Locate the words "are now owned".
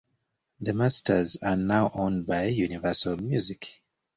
1.43-2.25